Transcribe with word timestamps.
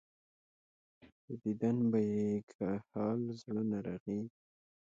پۀ 1.23 1.33
ديدن 1.43 1.77
به 1.91 1.99
ئې 2.13 2.29
ګهائل 2.51 3.21
زړونه 3.39 3.77
رغيږي 3.87 4.27